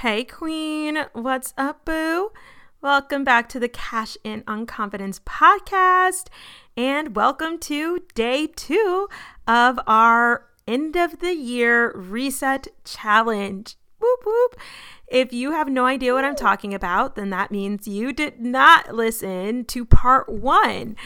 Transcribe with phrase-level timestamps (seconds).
[0.00, 1.04] Hey, Queen.
[1.12, 2.32] What's up, Boo?
[2.80, 6.28] Welcome back to the Cash In on Confidence podcast.
[6.74, 9.10] And welcome to day two
[9.46, 13.76] of our end of the year reset challenge.
[13.98, 14.56] Whoop, whoop.
[15.06, 18.94] If you have no idea what I'm talking about, then that means you did not
[18.94, 20.96] listen to part one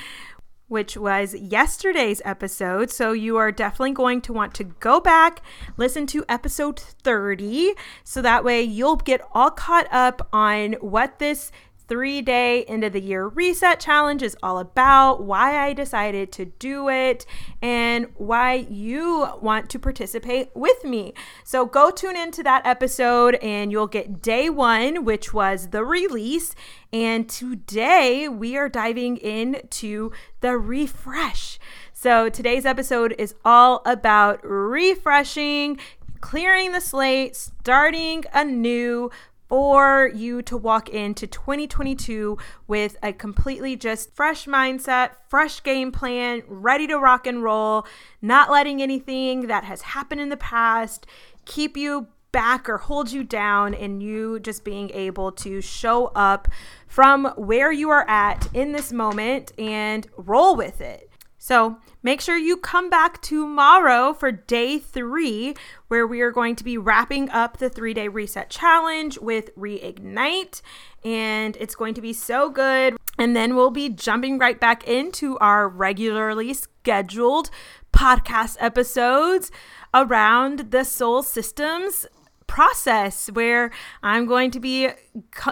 [0.68, 2.90] which was yesterday's episode.
[2.90, 5.42] So you are definitely going to want to go back,
[5.76, 11.52] listen to episode 30, so that way you'll get all caught up on what this
[11.88, 16.46] three day end of the year reset challenge is all about, why I decided to
[16.46, 17.26] do it,
[17.60, 21.14] and why you want to participate with me.
[21.44, 26.54] So go tune into that episode and you'll get day one, which was the release.
[26.92, 31.58] And today we are diving into the refresh.
[31.92, 35.78] So today's episode is all about refreshing,
[36.20, 39.10] clearing the slate, starting anew
[39.54, 46.42] for you to walk into 2022 with a completely just fresh mindset, fresh game plan,
[46.48, 47.86] ready to rock and roll,
[48.20, 51.06] not letting anything that has happened in the past
[51.44, 56.48] keep you back or hold you down, and you just being able to show up
[56.88, 61.08] from where you are at in this moment and roll with it.
[61.44, 65.54] So make sure you come back tomorrow for day three,
[65.88, 70.62] where we are going to be wrapping up the three day reset challenge with Reignite.
[71.04, 72.96] And it's going to be so good.
[73.18, 77.50] And then we'll be jumping right back into our regularly scheduled
[77.92, 79.50] podcast episodes
[79.92, 82.06] around the soul systems
[82.46, 83.70] process where
[84.02, 84.88] I'm going to be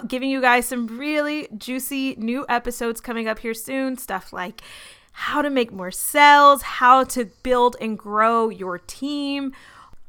[0.07, 3.99] giving you guys some really juicy new episodes coming up here soon.
[3.99, 4.63] Stuff like
[5.13, 9.53] how to make more sales, how to build and grow your team,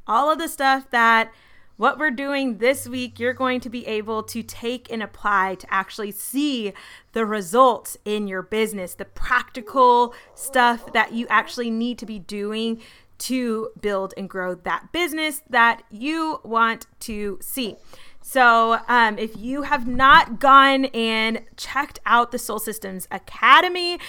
[0.07, 1.31] all of the stuff that
[1.75, 5.73] what we're doing this week, you're going to be able to take and apply to
[5.73, 6.71] actually see
[7.13, 12.79] the results in your business, the practical stuff that you actually need to be doing
[13.17, 17.75] to build and grow that business that you want to see.
[18.21, 23.99] So, um, if you have not gone and checked out the Soul Systems Academy,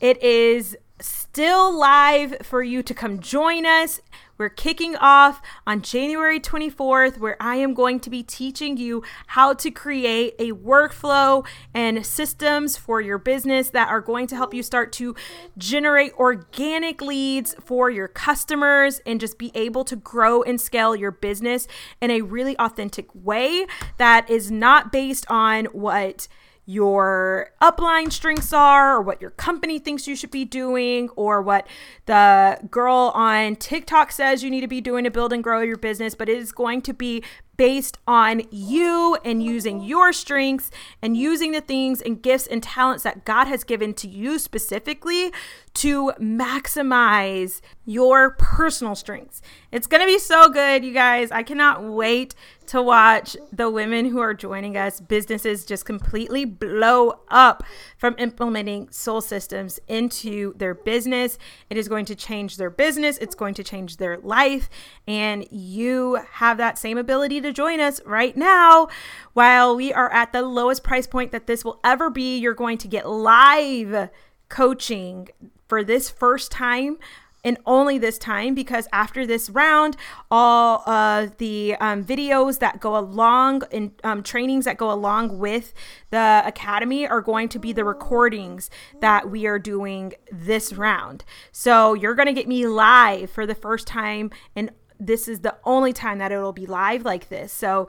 [0.00, 4.00] it is still live for you to come join us.
[4.38, 9.54] We're kicking off on January 24th, where I am going to be teaching you how
[9.54, 14.62] to create a workflow and systems for your business that are going to help you
[14.62, 15.14] start to
[15.56, 21.10] generate organic leads for your customers and just be able to grow and scale your
[21.10, 21.66] business
[22.02, 26.28] in a really authentic way that is not based on what
[26.66, 31.66] your upline strengths are, or what your company thinks you should be doing, or what
[32.06, 35.76] the girl on TikTok says you need to be doing to build and grow your
[35.76, 37.22] business, but it is going to be
[37.56, 40.70] based on you and using your strengths
[41.02, 45.32] and using the things and gifts and talents that God has given to you specifically
[45.74, 49.42] to maximize your personal strengths.
[49.70, 51.30] It's going to be so good, you guys.
[51.30, 52.34] I cannot wait
[52.68, 57.62] to watch the women who are joining us businesses just completely blow up
[58.06, 61.38] from implementing soul systems into their business.
[61.68, 64.70] It is going to change their business, it's going to change their life,
[65.08, 68.86] and you have that same ability to join us right now.
[69.32, 72.78] While we are at the lowest price point that this will ever be, you're going
[72.78, 74.10] to get live
[74.48, 75.26] coaching
[75.66, 76.98] for this first time
[77.46, 79.96] and only this time because after this round,
[80.32, 85.72] all of the um, videos that go along and um, trainings that go along with
[86.10, 88.68] the academy are going to be the recordings
[89.00, 91.24] that we are doing this round.
[91.52, 95.54] So you're going to get me live for the first time and this is the
[95.64, 97.52] only time that it'll be live like this.
[97.52, 97.86] So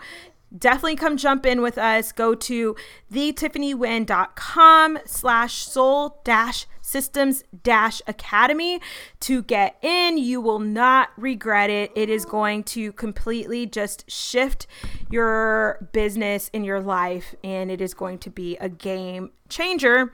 [0.55, 2.11] definitely come jump in with us.
[2.11, 2.75] Go to
[3.11, 8.79] thetiffanywen.com slash soul dash systems dash academy
[9.19, 10.17] to get in.
[10.17, 11.91] You will not regret it.
[11.95, 14.67] It is going to completely just shift
[15.11, 20.13] your business in your life and it is going to be a game changer.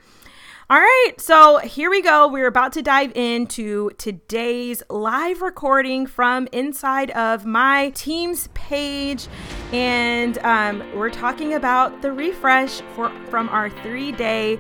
[0.74, 2.28] All right, so here we go.
[2.28, 9.28] We're about to dive into today's live recording from inside of my Teams page,
[9.72, 14.58] and um, we're talking about the refresh for from our three-day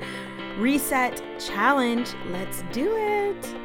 [0.60, 2.13] reset challenge.
[2.27, 3.62] Let's do it.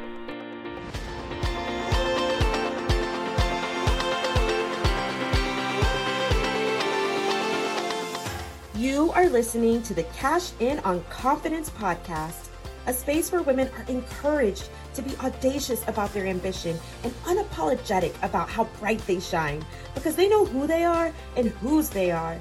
[8.79, 12.47] You are listening to the Cash In on Confidence podcast,
[12.87, 18.47] a space where women are encouraged to be audacious about their ambition and unapologetic about
[18.47, 19.65] how bright they shine
[19.95, 22.39] because they know who they are and whose they are.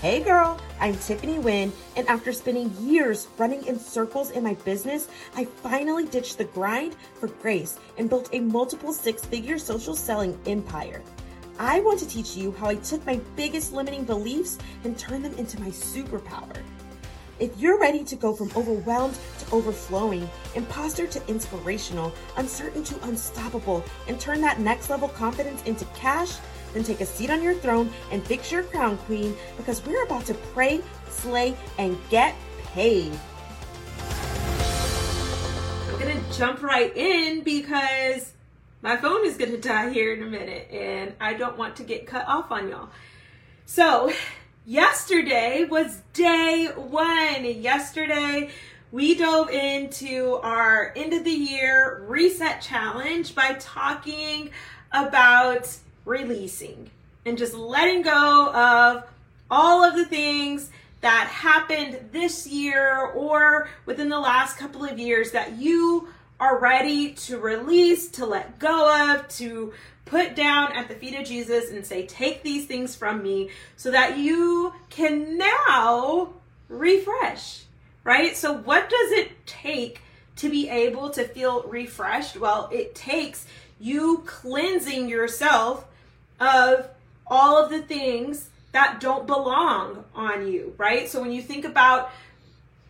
[0.00, 5.06] Hey girl, I'm Tiffany Wynn, and after spending years running in circles in my business,
[5.36, 10.36] I finally ditched the grind for grace and built a multiple six figure social selling
[10.46, 11.00] empire.
[11.58, 15.32] I want to teach you how I took my biggest limiting beliefs and turned them
[15.34, 16.56] into my superpower.
[17.38, 23.84] If you're ready to go from overwhelmed to overflowing, imposter to inspirational, uncertain to unstoppable,
[24.08, 26.36] and turn that next level confidence into cash,
[26.74, 30.26] then take a seat on your throne and fix your crown, queen, because we're about
[30.26, 32.34] to pray, slay, and get
[32.66, 33.12] paid.
[35.88, 38.32] I'm gonna jump right in because
[38.82, 42.06] my phone is gonna die here in a minute and I don't want to get
[42.06, 42.88] cut off on y'all.
[43.64, 44.12] So,
[44.64, 47.44] yesterday was day one.
[47.44, 48.50] Yesterday,
[48.92, 54.50] we dove into our end of the year reset challenge by talking
[54.92, 56.90] about releasing
[57.24, 59.04] and just letting go of
[59.50, 60.70] all of the things
[61.00, 67.12] that happened this year or within the last couple of years that you are ready
[67.12, 69.72] to release, to let go of, to
[70.04, 73.90] put down at the feet of Jesus and say, Take these things from me, so
[73.90, 76.34] that you can now
[76.68, 77.64] refresh,
[78.04, 78.36] right?
[78.36, 80.00] So, what does it take
[80.36, 82.38] to be able to feel refreshed?
[82.38, 83.46] Well, it takes
[83.78, 85.86] you cleansing yourself
[86.40, 86.88] of
[87.26, 91.08] all of the things that don't belong on you, right?
[91.08, 92.10] So, when you think about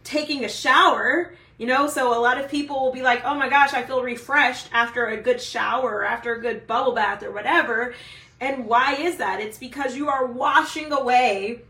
[0.05, 3.49] taking a shower, you know, so a lot of people will be like, oh my
[3.49, 7.33] gosh, I feel refreshed after a good shower or after a good bubble bath or
[7.33, 7.95] whatever.
[8.41, 9.41] And why is that?
[9.41, 11.63] It's because you are washing away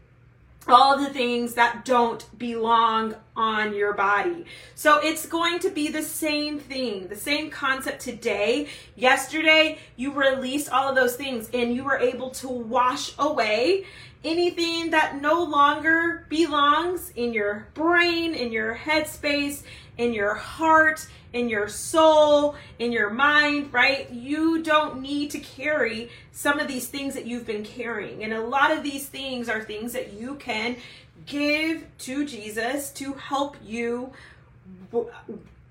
[0.68, 4.44] all the things that don't belong on your body.
[4.74, 8.68] So it's going to be the same thing, the same concept today.
[8.96, 13.86] Yesterday, you released all of those things and you were able to wash away
[14.24, 19.62] anything that no longer belongs in your brain, in your headspace,
[19.98, 24.10] in your heart, in your soul, in your mind, right?
[24.10, 28.24] You don't need to carry some of these things that you've been carrying.
[28.24, 30.76] And a lot of these things are things that you can
[31.26, 34.12] give to Jesus to help you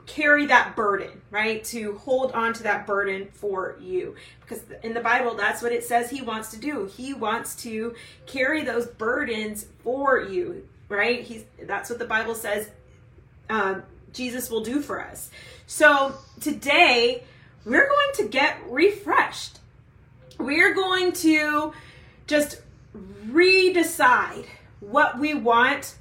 [0.06, 1.64] carry that burden, right?
[1.66, 4.16] To hold on to that burden for you.
[4.42, 6.86] Because in the Bible, that's what it says he wants to do.
[6.86, 11.22] He wants to carry those burdens for you, right?
[11.22, 12.70] He's that's what the Bible says
[13.50, 15.32] um, Jesus will do for us.
[15.68, 17.24] So today,
[17.66, 19.60] we're going to get refreshed.
[20.38, 21.74] We're going to
[22.28, 22.62] just
[23.28, 24.46] redecide
[24.80, 25.96] what we want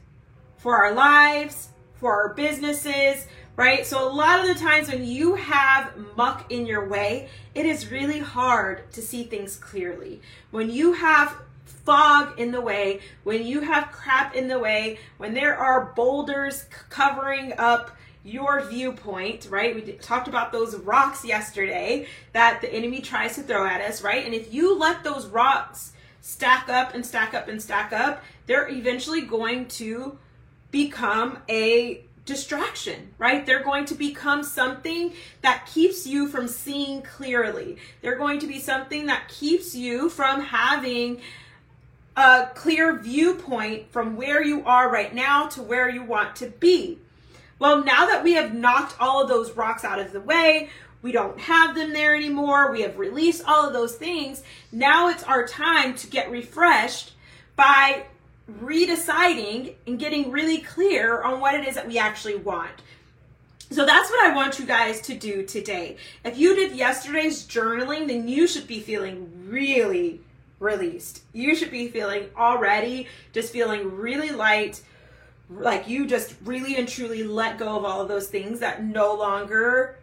[0.58, 3.86] for our lives, for our businesses, right?
[3.86, 7.90] So, a lot of the times when you have muck in your way, it is
[7.90, 10.20] really hard to see things clearly.
[10.50, 15.34] When you have fog in the way, when you have crap in the way, when
[15.34, 19.74] there are boulders covering up your viewpoint, right?
[19.74, 24.24] We talked about those rocks yesterday that the enemy tries to throw at us, right?
[24.24, 25.92] And if you let those rocks
[26.22, 30.18] stack up and stack up and stack up, they're eventually going to
[30.70, 33.44] become a distraction, right?
[33.44, 35.12] They're going to become something
[35.42, 37.76] that keeps you from seeing clearly.
[38.00, 41.20] They're going to be something that keeps you from having
[42.16, 46.98] a clear viewpoint from where you are right now to where you want to be.
[47.58, 50.70] Well, now that we have knocked all of those rocks out of the way,
[51.02, 55.22] we don't have them there anymore, we have released all of those things, now it's
[55.24, 57.12] our time to get refreshed
[57.56, 58.06] by
[58.50, 62.82] redeciding and getting really clear on what it is that we actually want.
[63.70, 65.96] So that's what I want you guys to do today.
[66.24, 70.20] If you did yesterday's journaling, then you should be feeling really
[70.60, 71.22] released.
[71.32, 74.82] You should be feeling already just feeling really light,
[75.50, 79.14] like you just really and truly let go of all of those things that no
[79.14, 79.98] longer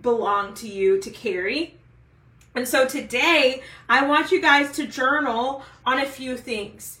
[0.00, 1.74] belong to you to carry.
[2.54, 6.98] And so today, I want you guys to journal on a few things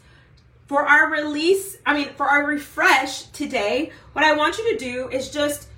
[0.66, 5.08] for our release, I mean, for our refresh today, what I want you to do
[5.08, 5.68] is just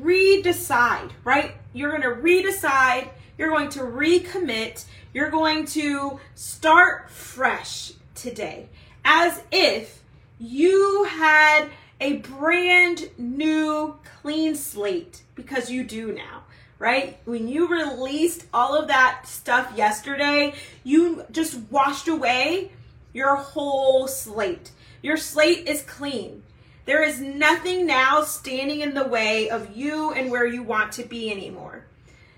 [0.00, 1.54] redecide, right?
[1.72, 8.68] You're going to redecide, you're going to recommit, you're going to start fresh today
[9.04, 10.02] as if
[10.38, 11.68] you had
[12.00, 16.42] a brand new clean slate because you do now
[16.78, 17.18] right?
[17.24, 22.72] When you released all of that stuff yesterday, you just washed away
[23.14, 24.72] your whole slate.
[25.00, 26.42] Your slate is clean.
[26.84, 31.04] There is nothing now standing in the way of you and where you want to
[31.04, 31.86] be anymore.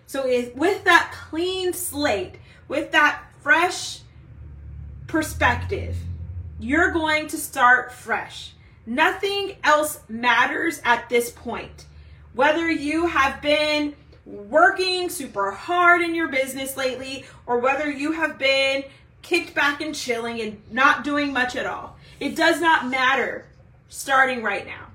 [0.07, 2.37] So, if, with that clean slate,
[2.69, 4.01] with that fresh
[5.09, 5.97] perspective,
[6.61, 8.53] you're going to start fresh.
[8.87, 11.87] Nothing else matters at this point.
[12.35, 18.39] Whether you have been working super hard in your business lately or whether you have
[18.39, 18.85] been
[19.27, 23.45] kicked back and chilling and not doing much at all, it does not matter
[23.89, 24.87] starting right now.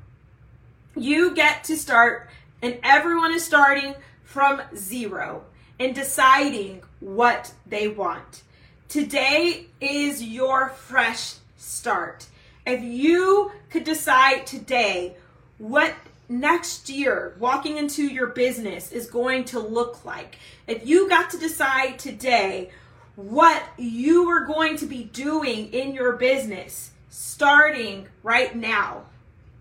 [0.95, 2.29] You get to start,
[2.61, 5.43] and everyone is starting from zero
[5.77, 8.43] and deciding what they want.
[8.87, 12.27] Today is your fresh start.
[12.65, 15.17] If you could decide today
[15.57, 15.93] what
[16.29, 21.37] next year walking into your business is going to look like, if you got to
[21.37, 22.69] decide today
[23.15, 29.03] what you are going to be doing in your business starting right now,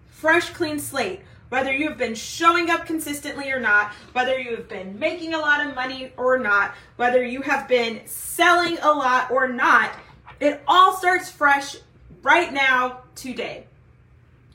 [0.08, 4.98] fresh, clean slate, whether you've been showing up consistently or not, whether you have been
[4.98, 9.48] making a lot of money or not, whether you have been selling a lot or
[9.48, 9.90] not,
[10.38, 11.76] it all starts fresh
[12.22, 13.64] right now, today.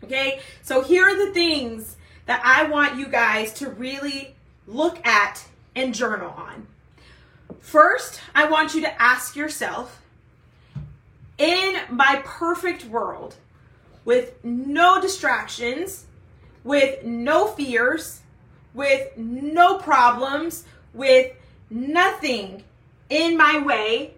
[0.04, 4.36] Okay, so here are the things that I want you guys to really
[4.68, 5.44] look at
[5.76, 6.68] and journal on.
[7.66, 10.00] First, I want you to ask yourself
[11.40, 13.36] in my perfect world,
[14.06, 16.06] with no distractions,
[16.64, 18.22] with no fears,
[18.76, 21.32] with no problems, with
[21.72, 22.64] nothing
[23.10, 24.14] in my way,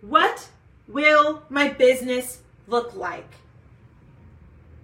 [0.00, 0.48] what
[0.86, 3.28] will my business look like?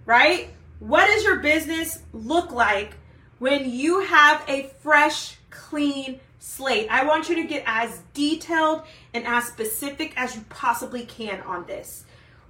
[0.05, 0.49] Right?
[0.79, 2.95] What does your business look like
[3.39, 6.87] when you have a fresh, clean slate?
[6.89, 11.65] I want you to get as detailed and as specific as you possibly can on
[11.65, 12.05] this.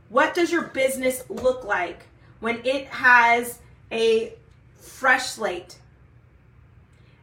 [0.10, 2.08] What does your business look like
[2.40, 3.60] when it has
[3.92, 4.34] a
[4.78, 5.78] fresh slate?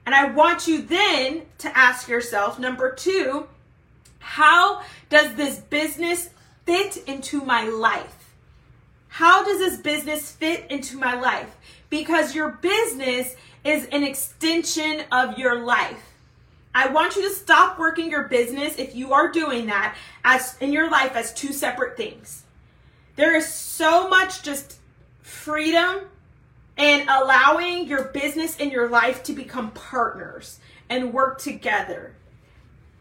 [0.04, 3.48] And I want you then to ask yourself number two,
[4.18, 6.30] how does this business
[6.64, 8.34] fit into my life?
[9.08, 11.56] How does this business fit into my life?
[11.90, 16.15] Because your business is an extension of your life.
[16.76, 20.74] I want you to stop working your business if you are doing that as in
[20.74, 22.42] your life as two separate things.
[23.14, 24.76] There is so much just
[25.22, 26.00] freedom
[26.76, 32.12] and allowing your business and your life to become partners and work together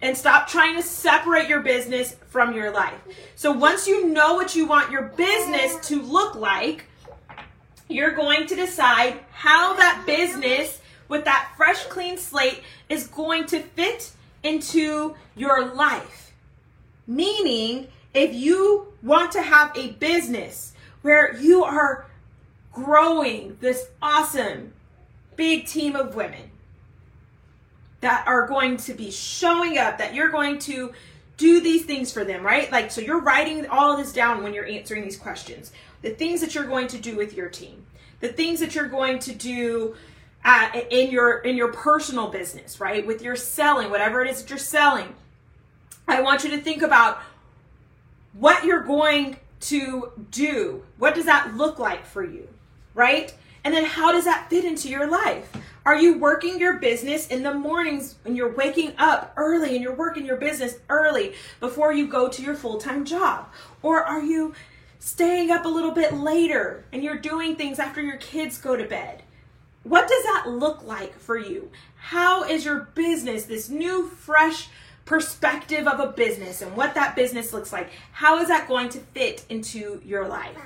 [0.02, 3.02] and stop trying to separate your business from your life.
[3.36, 6.86] So once you know what you want your business to look like,
[7.90, 13.62] you're going to decide how that business with that fresh clean slate is going to
[13.62, 14.12] fit
[14.44, 16.34] into your life.
[17.08, 22.06] Meaning, if you want to have a business where you are
[22.72, 24.74] growing this awesome
[25.36, 26.52] big team of women,
[28.06, 30.94] that are going to be showing up, that you're going to
[31.38, 32.72] do these things for them, right?
[32.72, 35.72] Like, so you're writing all of this down when you're answering these questions.
[36.04, 37.84] The things that you're going to do with your team,
[38.20, 39.96] the things that you're going to do
[40.46, 43.06] uh, in your in your personal business, right?
[43.06, 45.16] With your selling, whatever it is that you're selling.
[46.08, 47.20] I want you to think about
[48.34, 50.84] what you're going to do.
[51.00, 52.48] What does that look like for you,
[52.94, 53.34] right?
[53.64, 55.52] And then how does that fit into your life?
[55.84, 59.96] Are you working your business in the mornings when you're waking up early and you're
[59.96, 63.50] working your business early before you go to your full time job?
[63.82, 64.54] Or are you
[65.00, 68.86] staying up a little bit later and you're doing things after your kids go to
[68.86, 69.24] bed?
[69.86, 70.08] What
[70.50, 71.72] look like for you?
[71.98, 74.70] How is your business, this new, fresh
[75.06, 79.00] perspective of a business and what that business looks like, how is that going to
[79.00, 80.58] fit into your life?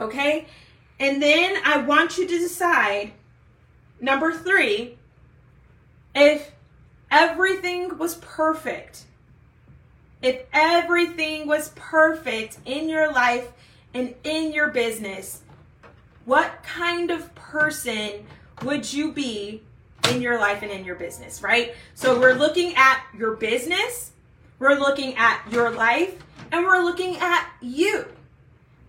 [0.00, 0.46] Okay?
[0.98, 3.12] And then I want you to decide
[4.02, 4.98] Number three,
[6.12, 6.50] if
[7.08, 9.04] everything was perfect,
[10.20, 13.52] if everything was perfect in your life
[13.94, 15.42] and in your business,
[16.24, 18.26] what kind of person
[18.62, 19.62] would you be
[20.10, 21.74] in your life and in your business, right?
[21.94, 24.12] So we're looking at your business,
[24.58, 28.06] we're looking at your life, and we're looking at you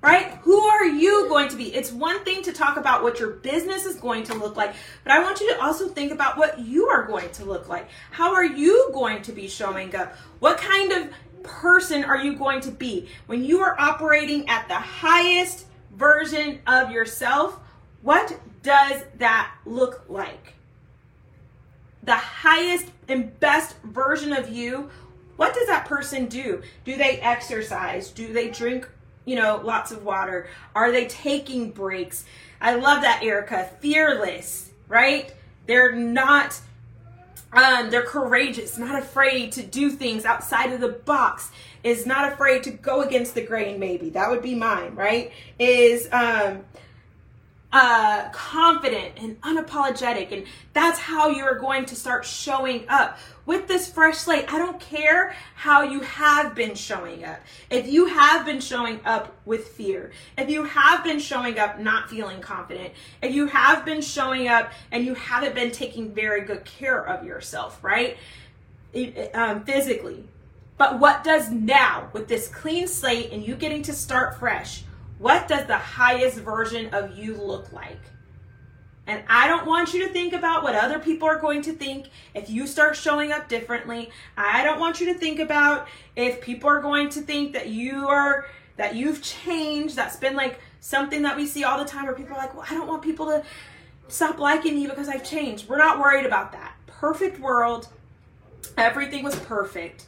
[0.03, 0.37] right?
[0.41, 1.73] Who are you going to be?
[1.73, 5.13] It's one thing to talk about what your business is going to look like, but
[5.13, 7.87] I want you to also think about what you are going to look like.
[8.11, 10.13] How are you going to be showing up?
[10.39, 11.09] What kind of
[11.41, 13.07] person are you going to be?
[13.27, 17.57] When you are operating at the highest version of yourself,
[18.03, 20.53] what does that look like?
[22.03, 24.91] The highest and best version of you,
[25.37, 26.61] what does that person do?
[26.85, 28.11] Do they exercise?
[28.11, 28.87] Do they drink
[29.25, 30.47] you know, lots of water?
[30.75, 32.25] Are they taking breaks?
[32.59, 33.69] I love that, Erica.
[33.79, 35.33] Fearless, right?
[35.65, 36.59] They're not
[37.53, 41.51] um, they're courageous, not afraid to do things outside of the box,
[41.83, 44.09] is not afraid to go against the grain, maybe.
[44.09, 45.31] That would be mine, right?
[45.59, 46.63] Is um,
[47.73, 50.31] uh, confident and unapologetic.
[50.31, 54.45] And that's how you're going to start showing up with this fresh slate.
[54.53, 57.39] I don't care how you have been showing up.
[57.71, 62.11] If you have been showing up with fear, if you have been showing up not
[62.11, 66.63] feeling confident, if you have been showing up and you haven't been taking very good
[66.65, 68.17] care of yourself, right?
[69.33, 70.25] Um, physically.
[70.77, 74.83] But what does now with this clean slate and you getting to start fresh?
[75.23, 78.01] What does the highest version of you look like?
[79.07, 82.09] And I don't want you to think about what other people are going to think
[82.33, 84.09] if you start showing up differently.
[84.35, 85.87] I don't want you to think about
[86.17, 89.95] if people are going to think that you are that you've changed.
[89.95, 92.65] That's been like something that we see all the time where people are like, "Well,
[92.69, 93.45] I don't want people to
[94.09, 96.75] stop liking me because I've changed." We're not worried about that.
[96.85, 97.87] Perfect world.
[98.75, 100.07] Everything was perfect.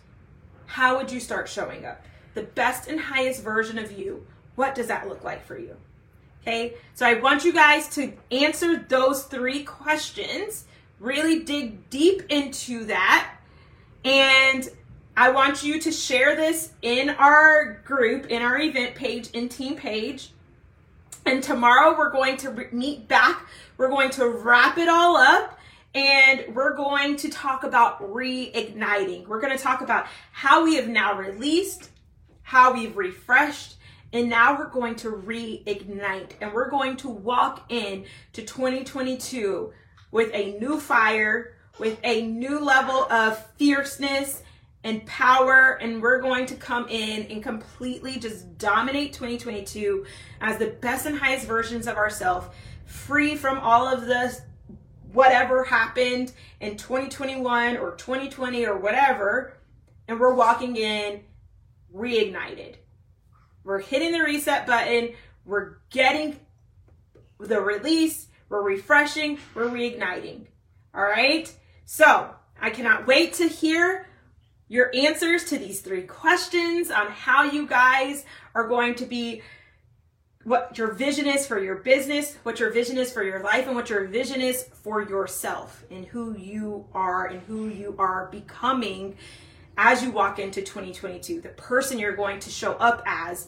[0.65, 2.03] How would you start showing up?
[2.33, 5.75] The best and highest version of you what does that look like for you?
[6.41, 10.65] Okay, so I want you guys to answer those three questions,
[10.99, 13.35] really dig deep into that,
[14.03, 14.69] and
[15.17, 19.75] I want you to share this in our group, in our event page, in team
[19.75, 20.31] page.
[21.25, 23.47] And tomorrow we're going to meet back.
[23.77, 25.57] We're going to wrap it all up
[25.95, 29.25] and we're going to talk about reigniting.
[29.25, 31.89] We're going to talk about how we have now released,
[32.43, 33.74] how we've refreshed,
[34.15, 39.73] and now we're going to reignite and we're going to walk in to 2022
[40.09, 44.41] with a new fire, with a new level of fierceness
[44.85, 45.77] and power.
[45.81, 50.05] And we're going to come in and completely just dominate 2022
[50.39, 52.47] as the best and highest versions of ourselves,
[52.85, 54.39] free from all of the
[55.11, 56.31] whatever happened
[56.61, 59.57] in 2021 or 2020 or whatever.
[60.07, 61.19] And we're walking in
[61.93, 62.75] reignited
[63.65, 65.09] we're hitting the reset button.
[65.43, 66.39] We're getting
[67.39, 68.27] the release.
[68.47, 69.39] We're refreshing.
[69.55, 70.45] We're reigniting.
[70.93, 71.51] All right.
[71.85, 72.29] So
[72.61, 74.07] I cannot wait to hear
[74.67, 78.23] your answers to these three questions on how you guys
[78.53, 79.41] are going to be
[80.43, 83.75] what your vision is for your business, what your vision is for your life, and
[83.75, 89.17] what your vision is for yourself and who you are and who you are becoming
[89.77, 93.47] as you walk into 2022, the person you're going to show up as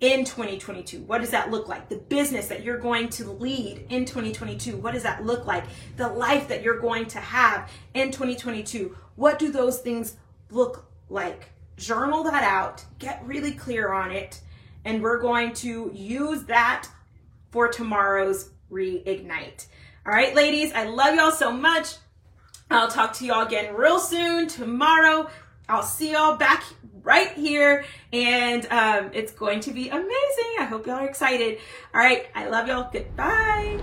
[0.00, 1.02] in 2022.
[1.02, 1.88] What does that look like?
[1.88, 4.76] The business that you're going to lead in 2022.
[4.76, 5.64] What does that look like?
[5.96, 8.96] The life that you're going to have in 2022.
[9.14, 10.16] What do those things
[10.50, 11.50] look like?
[11.76, 14.40] Journal that out, get really clear on it,
[14.84, 16.88] and we're going to use that
[17.50, 19.66] for tomorrow's reignite.
[20.04, 21.94] All right, ladies, I love y'all so much.
[22.72, 25.28] I'll talk to y'all again real soon tomorrow.
[25.68, 26.64] I'll see y'all back
[27.02, 30.54] right here, and um, it's going to be amazing.
[30.58, 31.58] I hope y'all are excited.
[31.94, 32.88] All right, I love y'all.
[32.90, 33.82] Goodbye.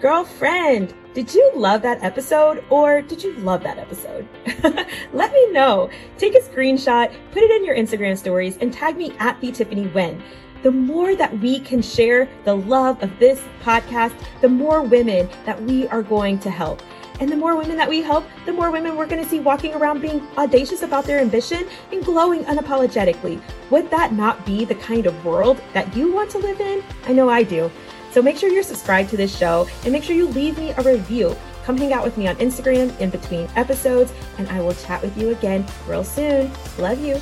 [0.00, 4.28] Girlfriend, did you love that episode or did you love that episode?
[5.12, 5.90] Let me know.
[6.18, 9.88] Take a screenshot, put it in your Instagram stories, and tag me at the Tiffany
[9.88, 10.22] Wen
[10.62, 15.60] the more that we can share the love of this podcast, the more women that
[15.62, 16.82] we are going to help.
[17.20, 19.74] And the more women that we help, the more women we're going to see walking
[19.74, 23.40] around being audacious about their ambition and glowing unapologetically.
[23.70, 26.82] Would that not be the kind of world that you want to live in?
[27.06, 27.70] I know I do.
[28.12, 30.82] So make sure you're subscribed to this show and make sure you leave me a
[30.82, 31.36] review.
[31.64, 35.16] Come hang out with me on Instagram in between episodes, and I will chat with
[35.18, 36.50] you again real soon.
[36.78, 37.20] Love you.